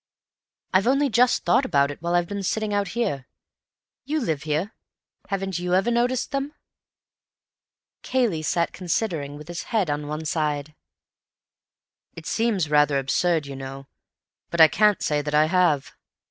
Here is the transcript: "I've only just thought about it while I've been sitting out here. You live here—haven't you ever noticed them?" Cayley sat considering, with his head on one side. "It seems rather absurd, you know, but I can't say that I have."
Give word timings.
"I've 0.73 0.87
only 0.87 1.09
just 1.11 1.45
thought 1.45 1.63
about 1.63 1.91
it 1.91 2.01
while 2.01 2.15
I've 2.15 2.25
been 2.25 2.41
sitting 2.41 2.73
out 2.73 2.87
here. 2.97 3.27
You 4.03 4.19
live 4.19 4.41
here—haven't 4.41 5.59
you 5.59 5.75
ever 5.75 5.91
noticed 5.91 6.31
them?" 6.31 6.55
Cayley 8.01 8.41
sat 8.41 8.73
considering, 8.73 9.37
with 9.37 9.47
his 9.47 9.61
head 9.69 9.91
on 9.91 10.07
one 10.07 10.25
side. 10.25 10.73
"It 12.15 12.25
seems 12.25 12.67
rather 12.67 12.97
absurd, 12.97 13.45
you 13.45 13.55
know, 13.55 13.85
but 14.49 14.59
I 14.59 14.67
can't 14.67 15.03
say 15.03 15.21
that 15.21 15.35
I 15.35 15.45
have." 15.45 15.93